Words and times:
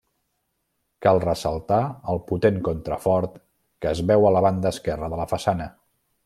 Cal 1.05 1.19
ressaltar 1.25 1.81
el 2.13 2.21
potent 2.31 2.57
contrafort 2.69 3.37
que 3.85 3.93
es 3.93 4.03
veu 4.13 4.27
a 4.31 4.33
la 4.39 4.43
banda 4.47 4.73
esquerra 4.77 5.13
de 5.15 5.21
la 5.25 5.29
façana. 5.37 5.71